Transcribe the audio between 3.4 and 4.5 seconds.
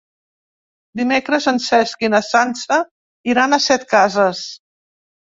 a Setcases.